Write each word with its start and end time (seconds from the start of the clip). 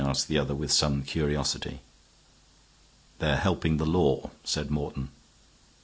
asked 0.03 0.27
the 0.27 0.37
other, 0.39 0.55
with 0.55 0.71
some 0.71 1.03
curiosity. 1.03 1.79
"They 3.19 3.33
are 3.33 3.35
helping 3.35 3.77
the 3.77 3.85
law," 3.85 4.31
said 4.43 4.71
Morton. 4.71 5.09